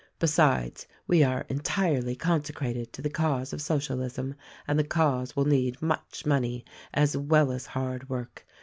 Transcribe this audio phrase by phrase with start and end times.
[0.17, 4.33] Besides, we are entirely consecrated to the cause of Socialism,
[4.67, 8.43] and the cause will need much money as well as hard work.